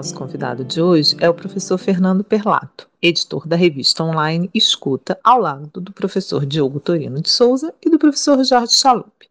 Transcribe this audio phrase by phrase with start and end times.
[0.00, 5.38] Nosso convidado de hoje é o professor Fernando Perlato, editor da revista online Escuta, ao
[5.38, 9.28] lado do professor Diogo Torino de Souza e do professor Jorge Chalup.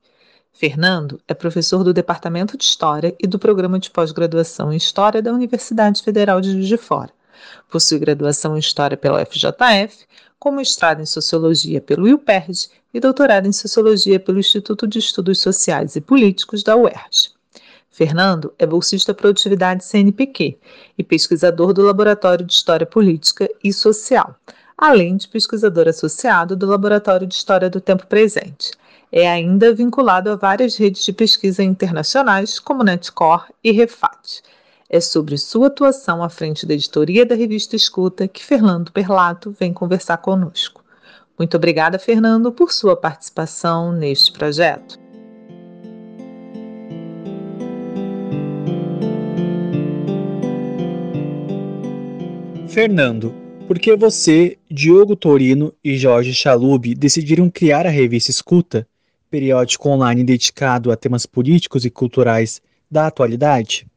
[0.53, 5.33] Fernando é professor do Departamento de História e do Programa de Pós-Graduação em História da
[5.33, 7.11] Universidade Federal de Juiz de Fora.
[7.67, 10.05] Possui graduação em História pela UFJF,
[10.37, 15.95] com mestrado em Sociologia pelo IUPERJ e doutorado em Sociologia pelo Instituto de Estudos Sociais
[15.95, 17.38] e Políticos da UERJ.
[18.00, 20.58] Fernando é bolsista Produtividade CNPq
[20.97, 24.33] e pesquisador do Laboratório de História Política e Social,
[24.78, 28.72] além de pesquisador associado do Laboratório de História do Tempo Presente.
[29.11, 34.44] É ainda vinculado a várias redes de pesquisa internacionais, como Netcore e Refat.
[34.89, 39.73] É sobre sua atuação à frente da editoria da revista Escuta que Fernando Perlato vem
[39.73, 40.81] conversar conosco.
[41.38, 45.08] Muito obrigada, Fernando, por sua participação neste projeto.
[52.69, 53.33] Fernando,
[53.67, 58.87] por que você, Diogo Torino e Jorge Chalub decidiram criar a revista Escuta,
[59.27, 63.87] periódico online dedicado a temas políticos e culturais da atualidade?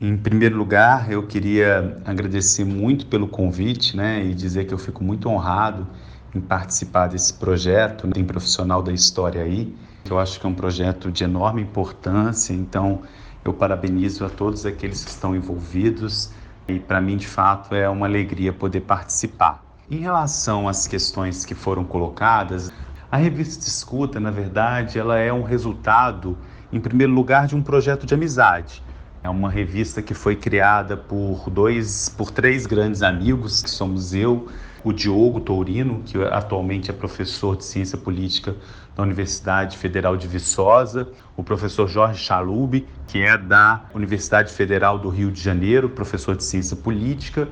[0.00, 5.04] Em primeiro lugar, eu queria agradecer muito pelo convite né, e dizer que eu fico
[5.04, 5.86] muito honrado
[6.34, 8.08] em participar desse projeto.
[8.08, 9.70] Tem profissional da história aí,
[10.08, 13.02] eu acho que é um projeto de enorme importância, então
[13.44, 16.30] eu parabenizo a todos aqueles que estão envolvidos
[16.70, 19.62] e para mim, de fato, é uma alegria poder participar.
[19.90, 22.72] Em relação às questões que foram colocadas,
[23.10, 26.38] a revista Escuta, na verdade, ela é um resultado,
[26.72, 28.82] em primeiro lugar, de um projeto de amizade.
[29.22, 34.48] É uma revista que foi criada por dois, por três grandes amigos, que somos eu,
[34.82, 38.56] o Diogo Tourino, que atualmente é professor de ciência política
[38.96, 45.10] da Universidade Federal de Viçosa, o professor Jorge Chalub, que é da Universidade Federal do
[45.10, 47.46] Rio de Janeiro, professor de ciência política.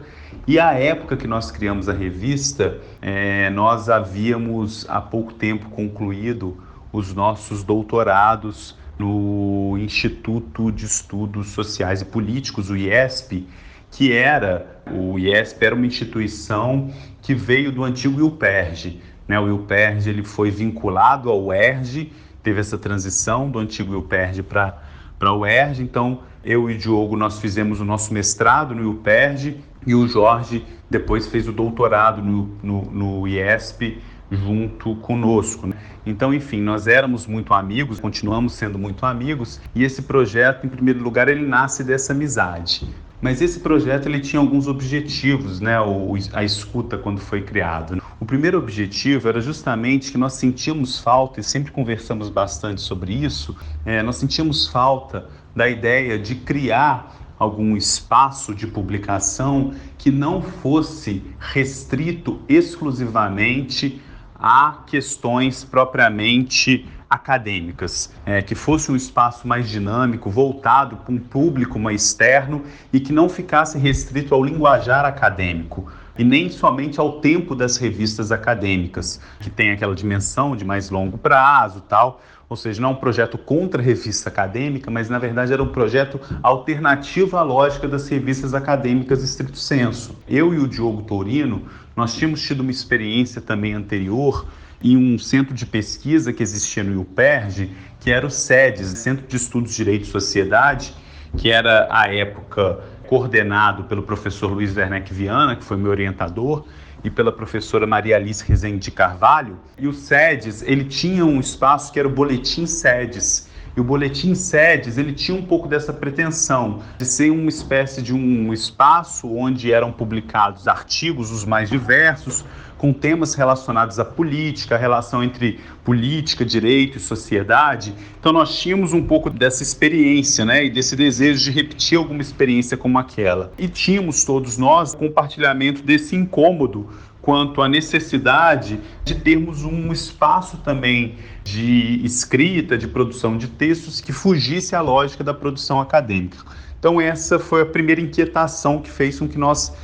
[0.47, 6.57] E a época que nós criamos a revista, é, nós havíamos há pouco tempo concluído
[6.91, 13.47] os nossos doutorados no Instituto de Estudos Sociais e Políticos, o IESP,
[13.91, 16.93] que era, o IESP era uma instituição
[17.23, 19.01] que veio do antigo IUPERJ.
[19.27, 19.39] Né?
[19.39, 24.89] O IUPERJ ele foi vinculado ao UERJ, teve essa transição do antigo IUPERJ para
[25.19, 29.61] para o UERJ, então eu e o Diogo nós fizemos o nosso mestrado no IUPERJ
[29.87, 34.01] e o Jorge depois fez o doutorado no, no, no IESP
[34.31, 35.67] junto conosco.
[35.67, 35.77] Né?
[36.05, 41.03] Então, enfim, nós éramos muito amigos, continuamos sendo muito amigos, e esse projeto, em primeiro
[41.03, 42.89] lugar, ele nasce dessa amizade.
[43.21, 45.81] Mas esse projeto ele tinha alguns objetivos, né?
[45.81, 48.01] O, a escuta quando foi criado.
[48.21, 53.57] O primeiro objetivo era justamente que nós sentíamos falta e sempre conversamos bastante sobre isso.
[53.85, 61.23] É, nós sentíamos falta da ideia de criar algum espaço de publicação que não fosse
[61.39, 64.01] restrito exclusivamente
[64.39, 71.79] a questões propriamente acadêmicas, é, que fosse um espaço mais dinâmico, voltado para um público
[71.79, 72.63] mais externo
[72.93, 78.33] e que não ficasse restrito ao linguajar acadêmico e nem somente ao tempo das revistas
[78.33, 82.21] acadêmicas, que tem aquela dimensão de mais longo prazo, tal.
[82.49, 85.69] Ou seja, não é um projeto contra a revista acadêmica, mas na verdade era um
[85.69, 90.17] projeto alternativo à lógica das revistas acadêmicas estrito senso.
[90.27, 91.67] Eu e o Diogo Torino,
[91.99, 94.47] nós tínhamos tido uma experiência também anterior
[94.81, 99.35] em um centro de pesquisa que existia no IUPERJ, que era o SEDES, Centro de
[99.35, 100.95] Estudos Direito e Sociedade,
[101.37, 102.79] que era, à época,
[103.09, 106.65] coordenado pelo professor Luiz Werneck Viana, que foi meu orientador,
[107.03, 109.59] e pela professora Maria Alice Rezende de Carvalho.
[109.77, 113.48] E o SEDES, ele tinha um espaço que era o Boletim SEDES,
[113.79, 118.13] E o boletim SEDES, ele tinha um pouco dessa pretensão de ser uma espécie de
[118.13, 122.45] um espaço onde eram publicados artigos os mais diversos,
[122.77, 127.95] com temas relacionados à política, a relação entre política, direito e sociedade.
[128.19, 132.77] Então nós tínhamos um pouco dessa experiência, né, e desse desejo de repetir alguma experiência
[132.77, 133.53] como aquela.
[133.57, 136.89] E tínhamos todos nós compartilhamento desse incômodo
[137.29, 144.15] quanto à necessidade de termos um espaço também de escrita, de produção de textos que
[144.15, 146.39] fugisse à lógica da produção acadêmica.
[146.79, 149.75] Então essa foi a primeira inquietação que fez com que nós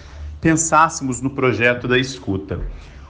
[0.40, 2.62] pensássemos no projeto da escuta.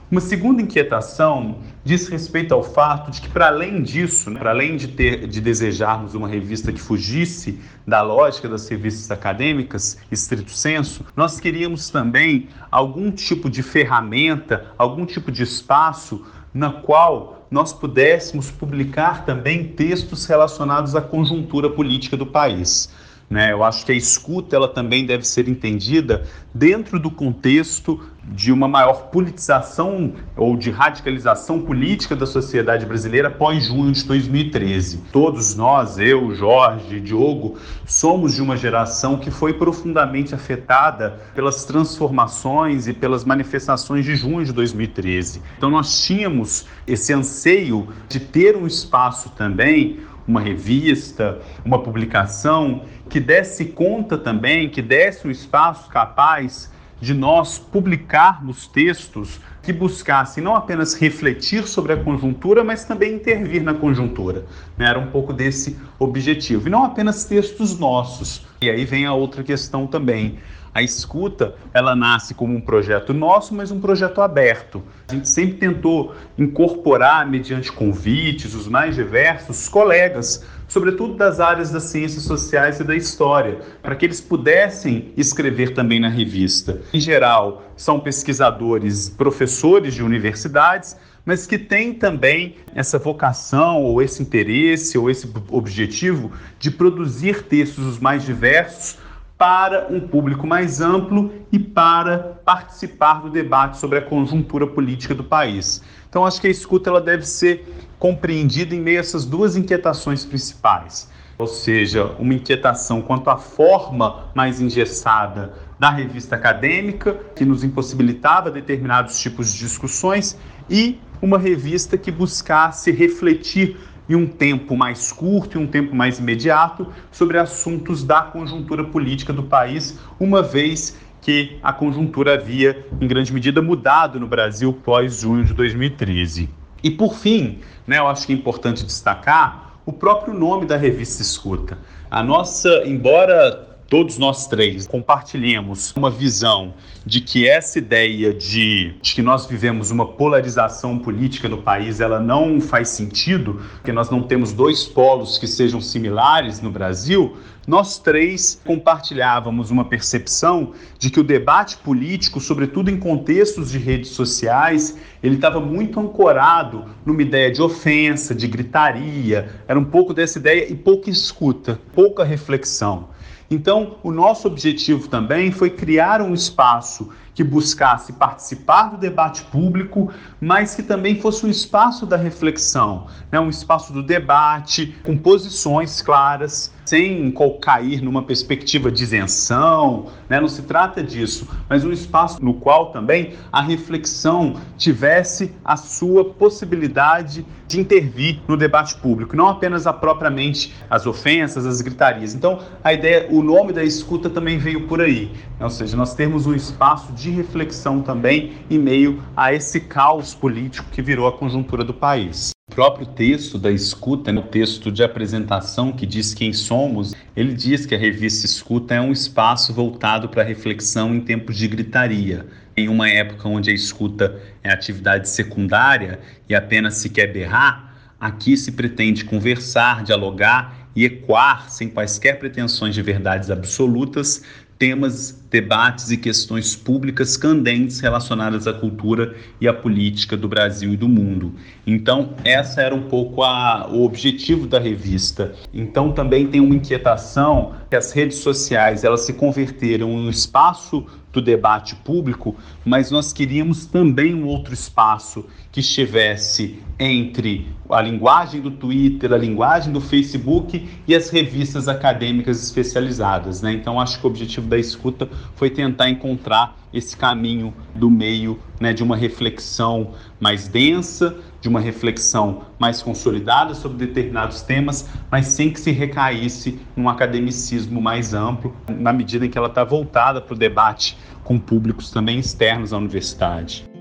[0.09, 4.77] Uma segunda inquietação diz respeito ao fato de que, para além disso, né, para além
[4.77, 11.03] de, ter, de desejarmos uma revista que fugisse da lógica das revistas acadêmicas, estrito senso,
[11.15, 16.23] nós queríamos também algum tipo de ferramenta, algum tipo de espaço
[16.53, 22.93] na qual nós pudéssemos publicar também textos relacionados à conjuntura política do país.
[23.29, 23.51] Né?
[23.51, 26.23] Eu acho que a escuta ela também deve ser entendida
[26.53, 33.65] dentro do contexto de uma maior politização ou de radicalização política da sociedade brasileira após
[33.65, 35.03] junho de 2013.
[35.11, 42.87] Todos nós, eu, Jorge, Diogo, somos de uma geração que foi profundamente afetada pelas transformações
[42.87, 45.41] e pelas manifestações de junho de 2013.
[45.57, 53.19] Então nós tínhamos esse anseio de ter um espaço também uma revista, uma publicação que
[53.19, 60.55] desse conta também, que desse um espaço capaz de nós publicarmos textos que buscassem não
[60.55, 64.45] apenas refletir sobre a conjuntura, mas também intervir na conjuntura.
[64.77, 64.87] Né?
[64.87, 66.67] Era um pouco desse objetivo.
[66.67, 68.45] E não apenas textos nossos.
[68.61, 70.37] E aí vem a outra questão também.
[70.73, 74.83] A escuta, ela nasce como um projeto nosso, mas um projeto aberto.
[75.07, 81.83] A gente sempre tentou incorporar, mediante convites, os mais diversos, colegas, sobretudo das áreas das
[81.83, 86.81] ciências sociais e da história, para que eles pudessem escrever também na revista.
[86.93, 94.21] Em geral, são pesquisadores, professores de universidades, mas que têm também essa vocação, ou esse
[94.21, 98.97] interesse, ou esse objetivo de produzir textos os mais diversos
[99.37, 105.23] para um público mais amplo e para participar do debate sobre a conjuntura política do
[105.23, 105.81] país.
[106.09, 107.65] Então, acho que a escuta ela deve ser
[107.99, 114.25] compreendida em meio a essas duas inquietações principais, ou seja, uma inquietação quanto à forma
[114.33, 120.37] mais engessada da revista acadêmica, que nos impossibilitava determinados tipos de discussões,
[120.69, 123.77] e uma revista que buscasse refletir
[124.07, 129.33] e um tempo mais curto e um tempo mais imediato sobre assuntos da conjuntura política
[129.33, 135.21] do país, uma vez que a conjuntura havia, em grande medida, mudado no Brasil pós
[135.21, 136.49] junho de 2013.
[136.85, 141.23] E por fim, né, eu acho que é importante destacar o próprio nome da revista
[141.23, 141.79] Escuta.
[142.11, 146.73] A nossa, embora todos nós três compartilhemos uma visão
[147.05, 152.19] de que essa ideia de, de, que nós vivemos uma polarização política no país, ela
[152.19, 157.37] não faz sentido, porque nós não temos dois polos que sejam similares no Brasil,
[157.67, 164.11] nós três compartilhávamos uma percepção de que o debate político, sobretudo em contextos de redes
[164.11, 170.39] sociais, ele estava muito ancorado numa ideia de ofensa, de gritaria, era um pouco dessa
[170.39, 173.14] ideia e pouca escuta, pouca reflexão.
[173.49, 180.11] Então, o nosso objetivo também foi criar um espaço que buscasse participar do debate público,
[180.39, 183.39] mas que também fosse um espaço da reflexão, né?
[183.39, 190.39] um espaço do debate, com posições claras, sem cair numa perspectiva de isenção, né?
[190.39, 196.23] não se trata disso, mas um espaço no qual também a reflexão tivesse a sua
[196.23, 202.35] possibilidade de intervir no debate público, não apenas a propriamente as ofensas, as gritarias.
[202.35, 205.65] Então, a ideia, o nome da escuta também veio por aí, né?
[205.65, 210.89] ou seja, nós temos um espaço de reflexão também em meio a esse caos político
[210.91, 212.51] que virou a conjuntura do país.
[212.71, 217.85] O próprio texto da escuta, no texto de apresentação que diz quem somos, ele diz
[217.85, 222.47] que a revista Escuta é um espaço voltado para reflexão em tempos de gritaria.
[222.75, 228.57] Em uma época onde a escuta é atividade secundária e apenas se quer berrar, aqui
[228.57, 234.43] se pretende conversar, dialogar e ecoar, sem quaisquer pretensões de verdades absolutas,
[234.77, 240.97] temas debates e questões públicas candentes relacionadas à cultura e à política do Brasil e
[240.97, 241.53] do mundo.
[241.87, 245.55] Então, essa era um pouco a, o objetivo da revista.
[245.73, 251.05] Então, também tem uma inquietação que as redes sociais elas se converteram em um espaço
[251.35, 258.61] do debate público, mas nós queríamos também um outro espaço que estivesse entre a linguagem
[258.61, 263.61] do Twitter, a linguagem do Facebook e as revistas acadêmicas especializadas.
[263.61, 263.73] Né?
[263.73, 268.93] Então, acho que o objetivo da escuta foi tentar encontrar esse caminho do meio né,
[268.93, 275.71] de uma reflexão mais densa, de uma reflexão mais consolidada sobre determinados temas, mas sem
[275.71, 280.53] que se recaísse num academicismo mais amplo, na medida em que ela está voltada para
[280.53, 283.94] o debate com públicos também externos à universidade.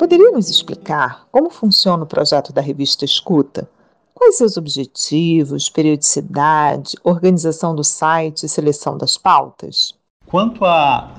[0.00, 3.68] Poderia nos explicar como funciona o projeto da revista Escuta?
[4.14, 9.94] Quais seus objetivos, periodicidade, organização do site e seleção das pautas?
[10.24, 11.16] Quanto à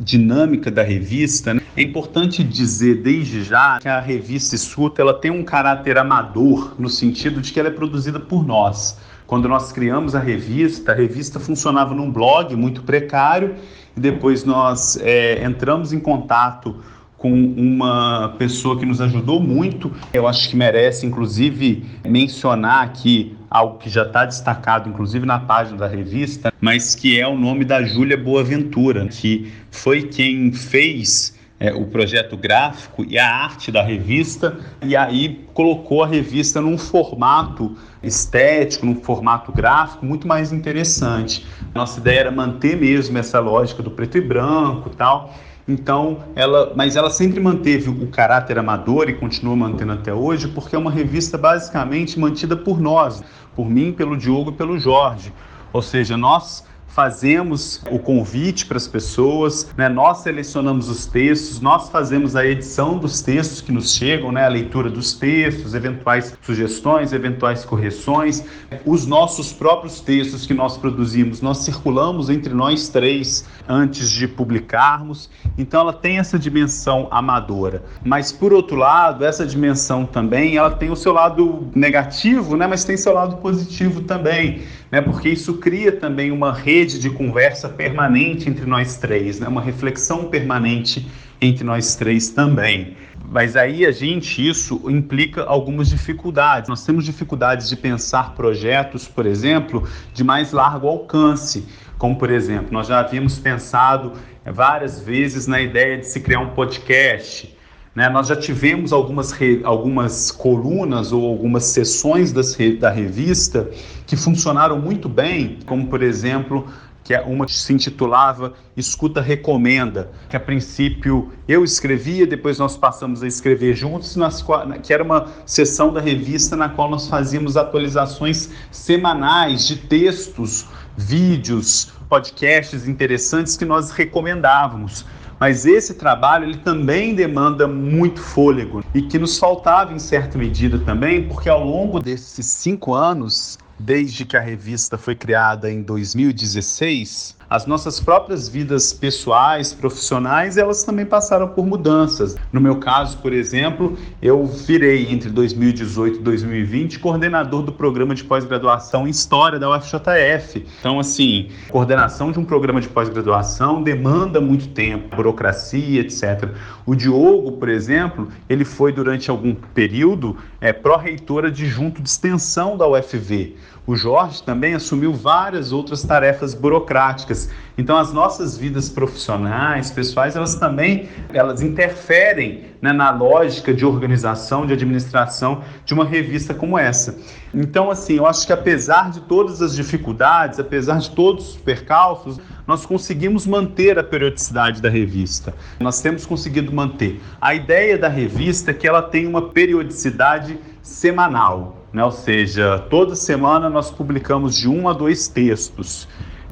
[0.00, 5.30] dinâmica da revista, né, é importante dizer desde já que a revista Escuta ela tem
[5.30, 8.98] um caráter amador no sentido de que ela é produzida por nós.
[9.28, 13.54] Quando nós criamos a revista, a revista funcionava num blog muito precário
[13.96, 16.82] e depois nós é, entramos em contato
[17.24, 19.90] com uma pessoa que nos ajudou muito.
[20.12, 25.78] Eu acho que merece, inclusive, mencionar aqui algo que já está destacado, inclusive na página
[25.78, 31.72] da revista, mas que é o nome da Júlia Boaventura, que foi quem fez é,
[31.72, 37.74] o projeto gráfico e a arte da revista, e aí colocou a revista num formato
[38.02, 41.46] estético, num formato gráfico muito mais interessante.
[41.74, 45.32] Nossa ideia era manter mesmo essa lógica do preto e branco tal.
[45.66, 50.76] Então, ela, mas ela sempre manteve o caráter amador e continua mantendo até hoje, porque
[50.76, 53.22] é uma revista basicamente mantida por nós,
[53.56, 55.32] por mim, pelo Diogo e pelo Jorge.
[55.72, 59.88] Ou seja, nós fazemos o convite para as pessoas, né?
[59.88, 64.44] nós selecionamos os textos, nós fazemos a edição dos textos que nos chegam, né?
[64.44, 68.44] a leitura dos textos, eventuais sugestões, eventuais correções,
[68.86, 75.28] os nossos próprios textos que nós produzimos, nós circulamos entre nós três antes de publicarmos,
[75.58, 77.82] então ela tem essa dimensão amadora.
[78.04, 82.68] Mas por outro lado, essa dimensão também, ela tem o seu lado negativo, né?
[82.68, 84.62] mas tem seu lado positivo também
[84.94, 85.00] né?
[85.00, 89.48] Porque isso cria também uma rede de conversa permanente entre nós três, né?
[89.48, 91.06] Uma reflexão permanente
[91.40, 92.96] entre nós três também.
[93.30, 96.68] Mas aí a gente, isso implica algumas dificuldades.
[96.68, 101.66] Nós temos dificuldades de pensar projetos, por exemplo, de mais largo alcance.
[101.98, 104.12] Como, por exemplo, nós já havíamos pensado
[104.44, 107.53] várias vezes na ideia de se criar um podcast,
[107.94, 108.08] né?
[108.08, 113.70] Nós já tivemos algumas, re, algumas colunas ou algumas sessões das, da revista
[114.06, 116.66] que funcionaram muito bem, como por exemplo
[117.04, 123.22] que é uma se intitulava Escuta Recomenda, que a princípio eu escrevia, depois nós passamos
[123.22, 124.42] a escrever juntos, nas,
[124.82, 131.92] que era uma sessão da revista na qual nós fazíamos atualizações semanais de textos, vídeos,
[132.08, 135.04] podcasts interessantes que nós recomendávamos.
[135.44, 140.78] Mas esse trabalho ele também demanda muito fôlego e que nos faltava em certa medida
[140.78, 147.33] também, porque ao longo desses cinco anos, desde que a revista foi criada em 2016,
[147.48, 152.36] as nossas próprias vidas pessoais, profissionais, elas também passaram por mudanças.
[152.52, 158.24] No meu caso, por exemplo, eu virei entre 2018 e 2020 coordenador do programa de
[158.24, 160.66] pós-graduação em História da UFJF.
[160.80, 166.50] Então, assim, coordenação de um programa de pós-graduação demanda muito tempo, burocracia, etc.
[166.86, 172.86] O Diogo, por exemplo, ele foi durante algum período é, pró-reitora adjunto de extensão da
[172.86, 173.56] UFV.
[173.86, 177.50] O Jorge também assumiu várias outras tarefas burocráticas.
[177.76, 184.66] Então, as nossas vidas profissionais, pessoais, elas também elas interferem né, na lógica de organização,
[184.66, 187.18] de administração de uma revista como essa.
[187.52, 192.40] Então, assim, eu acho que apesar de todas as dificuldades, apesar de todos os percalços,
[192.66, 195.54] nós conseguimos manter a periodicidade da revista.
[195.78, 197.20] Nós temos conseguido manter.
[197.38, 202.04] A ideia da revista é que ela tem uma periodicidade semanal né?
[202.04, 206.08] ou seja, toda semana nós publicamos de um a dois textos.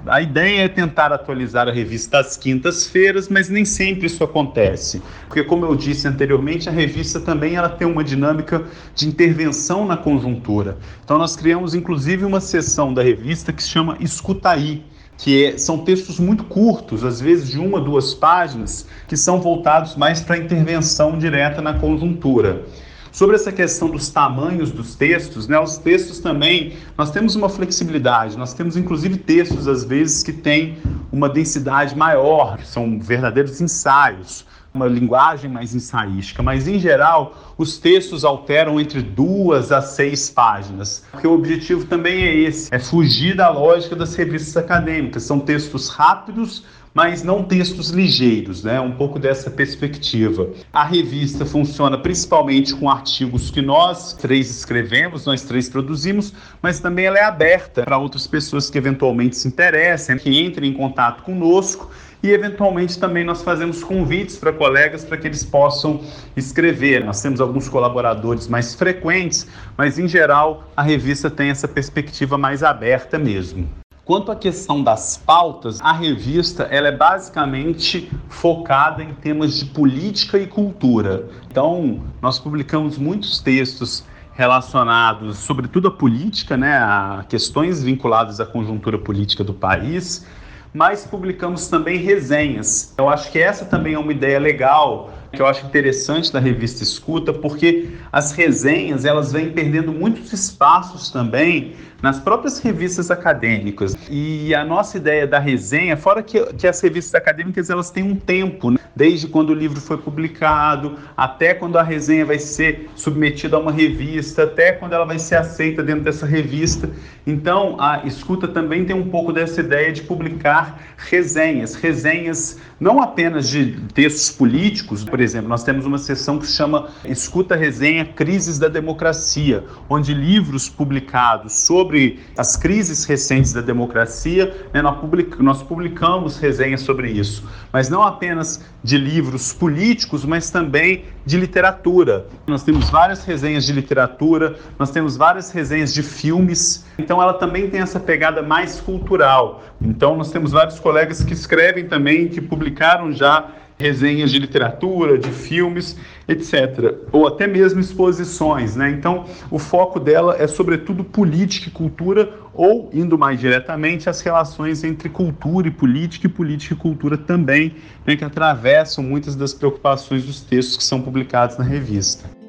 [0.06, 5.44] A ideia é tentar atualizar a revista às quintas-feiras, mas nem sempre isso acontece, porque
[5.44, 8.64] como eu disse anteriormente, a revista também ela tem uma dinâmica
[8.96, 10.76] de intervenção na conjuntura.
[11.04, 14.84] Então nós criamos inclusive uma seção da revista que se chama Escutaí,
[15.16, 19.94] que é, são textos muito curtos, às vezes de uma, duas páginas, que são voltados
[19.94, 22.64] mais para a intervenção direta na conjuntura.
[23.12, 28.38] Sobre essa questão dos tamanhos dos textos, né, os textos também, nós temos uma flexibilidade,
[28.38, 30.78] nós temos inclusive textos às vezes que têm
[31.12, 37.78] uma densidade maior, que são verdadeiros ensaios uma linguagem mais ensaística, mas em geral os
[37.78, 43.36] textos alteram entre duas a seis páginas, porque o objetivo também é esse, é fugir
[43.36, 45.24] da lógica das revistas acadêmicas.
[45.24, 46.64] São textos rápidos,
[46.94, 48.78] mas não textos ligeiros, né?
[48.80, 50.50] Um pouco dessa perspectiva.
[50.72, 57.06] A revista funciona principalmente com artigos que nós três escrevemos, nós três produzimos, mas também
[57.06, 61.90] ela é aberta para outras pessoas que eventualmente se interessem, que entrem em contato conosco
[62.22, 66.00] e eventualmente também nós fazemos convites para colegas para que eles possam
[66.36, 67.04] escrever.
[67.04, 72.62] Nós temos alguns colaboradores mais frequentes, mas em geral a revista tem essa perspectiva mais
[72.62, 73.68] aberta mesmo.
[74.04, 80.38] Quanto à questão das pautas, a revista ela é basicamente focada em temas de política
[80.38, 81.28] e cultura.
[81.48, 88.98] Então, nós publicamos muitos textos relacionados, sobretudo à política, né, a questões vinculadas à conjuntura
[88.98, 90.26] política do país,
[90.72, 92.94] mas publicamos também resenhas.
[92.96, 96.82] Eu acho que essa também é uma ideia legal, que eu acho interessante da revista
[96.82, 103.96] Escuta, porque as resenhas elas vêm perdendo muitos espaços também nas próprias revistas acadêmicas.
[104.10, 108.16] E a nossa ideia da resenha, fora que, que as revistas acadêmicas elas têm um
[108.16, 108.78] tempo, né?
[108.94, 113.72] desde quando o livro foi publicado, até quando a resenha vai ser submetida a uma
[113.72, 116.90] revista, até quando ela vai ser aceita dentro dessa revista.
[117.26, 123.48] Então, a escuta também tem um pouco dessa ideia de publicar resenhas, resenhas não apenas
[123.48, 128.58] de textos políticos, por exemplo, nós temos uma seção que se chama Escuta Resenha Crises
[128.58, 131.91] da Democracia, onde livros publicados sobre
[132.36, 138.98] as crises recentes da democracia, né, nós publicamos resenhas sobre isso, mas não apenas de
[138.98, 142.26] livros políticos, mas também de literatura.
[142.46, 147.70] Nós temos várias resenhas de literatura, nós temos várias resenhas de filmes, então ela também
[147.70, 149.62] tem essa pegada mais cultural.
[149.80, 155.30] Então nós temos vários colegas que escrevem também, que publicaram já resenhas de literatura, de
[155.30, 155.96] filmes,
[156.28, 156.96] etc.
[157.10, 158.90] Ou até mesmo exposições, né?
[158.90, 164.84] Então, o foco dela é sobretudo política e cultura, ou indo mais diretamente as relações
[164.84, 167.74] entre cultura e política e política e cultura também,
[168.06, 172.41] né, que atravessam muitas das preocupações dos textos que são publicados na revista.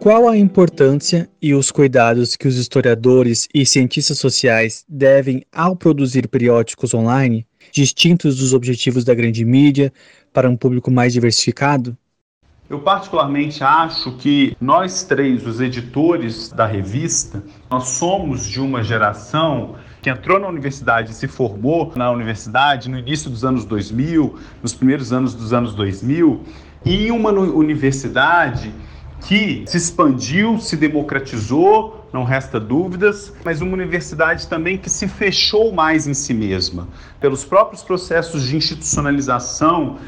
[0.00, 6.26] Qual a importância e os cuidados que os historiadores e cientistas sociais devem ao produzir
[6.26, 9.92] periódicos online, distintos dos objetivos da grande mídia,
[10.32, 11.94] para um público mais diversificado?
[12.70, 19.74] Eu particularmente acho que nós três, os editores da revista, nós somos de uma geração
[20.00, 24.72] que entrou na universidade e se formou na universidade no início dos anos 2000, nos
[24.72, 26.42] primeiros anos dos anos 2000,
[26.86, 28.72] e em uma universidade
[29.20, 35.72] que se expandiu, se democratizou, não resta dúvidas, mas uma universidade também que se fechou
[35.72, 36.88] mais em si mesma,
[37.20, 39.98] pelos próprios processos de institucionalização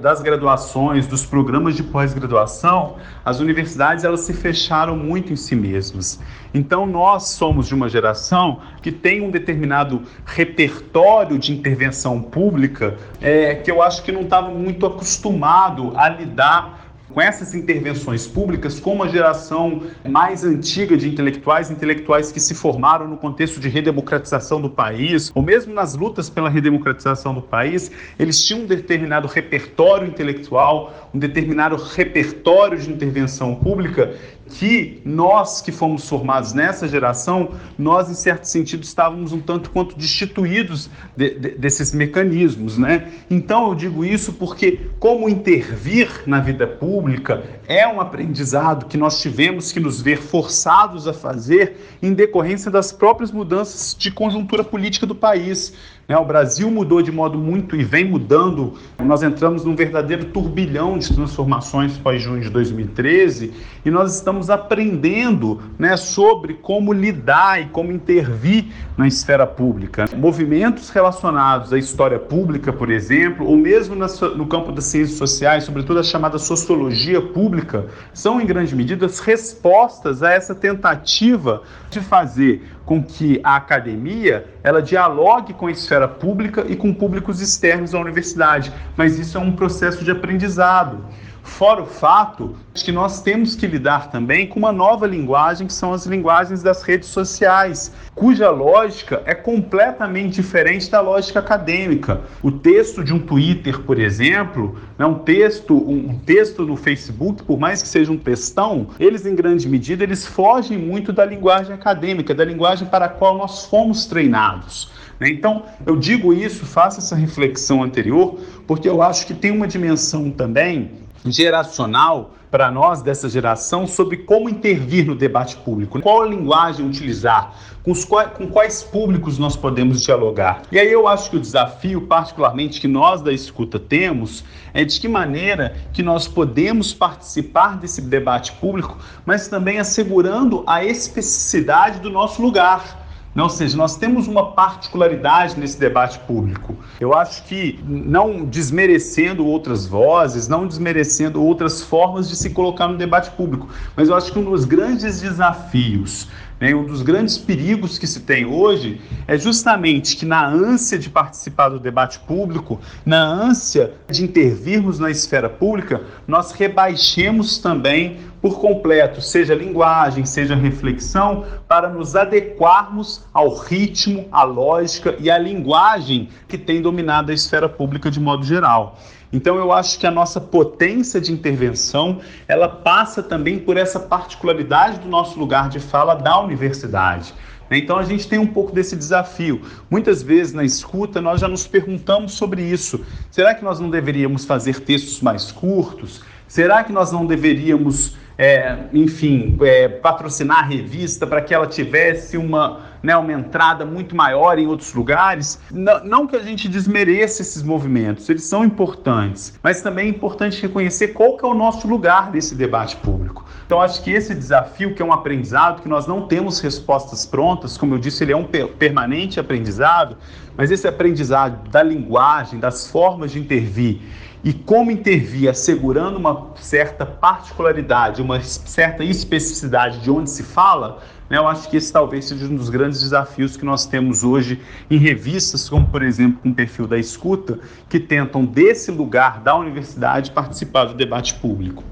[0.00, 6.20] das graduações, dos programas de pós-graduação, as universidades elas se fecharam muito em si mesmas.
[6.52, 13.54] Então nós somos de uma geração que tem um determinado repertório de intervenção pública é,
[13.56, 16.87] que eu acho que não estava muito acostumado a lidar
[17.18, 23.08] com essas intervenções públicas com uma geração mais antiga de intelectuais, intelectuais que se formaram
[23.08, 28.44] no contexto de redemocratização do país, ou mesmo nas lutas pela redemocratização do país, eles
[28.44, 34.14] tinham um determinado repertório intelectual, um determinado repertório de intervenção pública
[34.48, 39.96] que nós que fomos formados nessa geração, nós em certo sentido estávamos um tanto quanto
[39.96, 43.10] destituídos de, de, desses mecanismos, né?
[43.30, 49.20] Então eu digo isso porque como intervir na vida pública é um aprendizado que nós
[49.20, 55.06] tivemos que nos ver forçados a fazer em decorrência das próprias mudanças de conjuntura política
[55.06, 55.72] do país.
[56.08, 56.16] Né?
[56.16, 58.72] O Brasil mudou de modo muito e vem mudando.
[58.98, 63.52] Nós entramos num verdadeiro turbilhão de transformações pós-junho de 2013
[63.84, 70.06] e nós estamos aprendendo né, sobre como lidar e como intervir na esfera pública.
[70.16, 76.00] Movimentos relacionados à história pública, por exemplo, ou mesmo no campo das ciências sociais, sobretudo
[76.00, 83.02] a chamada sociologia pública, são em grande medida respostas a essa tentativa de fazer com
[83.02, 88.72] que a academia ela dialogue com a esfera pública e com públicos externos à universidade,
[88.96, 91.04] mas isso é um processo de aprendizado.
[91.48, 95.72] Fora o fato de que nós temos que lidar também com uma nova linguagem, que
[95.72, 102.20] são as linguagens das redes sociais, cuja lógica é completamente diferente da lógica acadêmica.
[102.42, 107.58] O texto de um Twitter, por exemplo, né, um texto, um texto no Facebook, por
[107.58, 112.34] mais que seja um textão, eles em grande medida eles fogem muito da linguagem acadêmica,
[112.34, 114.92] da linguagem para a qual nós fomos treinados.
[115.18, 115.30] Né?
[115.30, 120.30] Então, eu digo isso, faço essa reflexão anterior, porque eu acho que tem uma dimensão
[120.30, 126.86] também geracional para nós dessa geração sobre como intervir no debate público, qual a linguagem
[126.86, 130.62] utilizar, com, os, com quais públicos nós podemos dialogar.
[130.72, 134.98] E aí eu acho que o desafio, particularmente que nós da escuta temos, é de
[134.98, 142.10] que maneira que nós podemos participar desse debate público, mas também assegurando a especificidade do
[142.10, 143.07] nosso lugar.
[143.42, 146.76] Ou seja, nós temos uma particularidade nesse debate público.
[146.98, 152.96] Eu acho que não desmerecendo outras vozes, não desmerecendo outras formas de se colocar no
[152.96, 156.28] debate público, mas eu acho que um dos grandes desafios
[156.60, 156.74] né?
[156.74, 161.68] Um dos grandes perigos que se tem hoje é justamente que, na ânsia de participar
[161.68, 169.20] do debate público, na ânsia de intervirmos na esfera pública, nós rebaixemos também por completo,
[169.20, 176.56] seja linguagem, seja reflexão, para nos adequarmos ao ritmo, à lógica e à linguagem que
[176.56, 178.98] tem dominado a esfera pública de modo geral.
[179.32, 185.00] Então eu acho que a nossa potência de intervenção, ela passa também por essa particularidade
[185.00, 187.34] do nosso lugar de fala da universidade.
[187.70, 189.60] Então a gente tem um pouco desse desafio.
[189.90, 193.04] Muitas vezes na escuta nós já nos perguntamos sobre isso.
[193.30, 196.22] Será que nós não deveríamos fazer textos mais curtos?
[196.46, 202.36] Será que nós não deveríamos é, enfim, é, patrocinar a revista para que ela tivesse
[202.36, 205.60] uma, né, uma entrada muito maior em outros lugares.
[205.72, 210.62] Não, não, que a gente desmereça esses movimentos, eles são importantes, mas também é importante
[210.62, 213.44] reconhecer qual que é o nosso lugar nesse debate público.
[213.66, 217.76] Então, acho que esse desafio, que é um aprendizado, que nós não temos respostas prontas,
[217.76, 220.16] como eu disse, ele é um permanente aprendizado,
[220.56, 224.00] mas esse aprendizado da linguagem, das formas de intervir
[224.44, 231.36] e como intervir assegurando uma certa particularidade, uma certa especificidade de onde se fala, né,
[231.36, 234.96] eu acho que esse talvez seja um dos grandes desafios que nós temos hoje em
[234.98, 240.30] revistas, como por exemplo com o perfil da escuta, que tentam desse lugar da universidade
[240.30, 241.84] participar do debate público.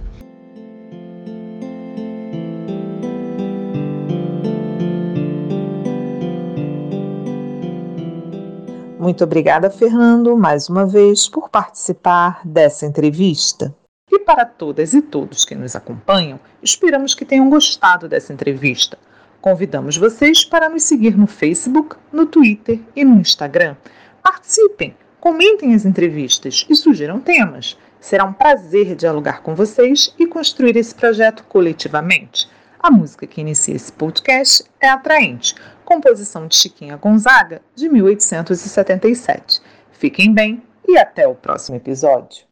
[9.06, 13.72] Muito obrigada, Fernando, mais uma vez por participar dessa entrevista.
[14.10, 18.98] E para todas e todos que nos acompanham, esperamos que tenham gostado dessa entrevista.
[19.40, 23.76] Convidamos vocês para nos seguir no Facebook, no Twitter e no Instagram.
[24.20, 27.78] Participem, comentem as entrevistas e sugiram temas.
[28.00, 32.48] Será um prazer dialogar com vocês e construir esse projeto coletivamente.
[32.86, 39.60] A música que inicia esse podcast é Atraente, composição de Chiquinha Gonzaga, de 1877.
[39.90, 42.44] Fiquem bem e até o próximo episódio.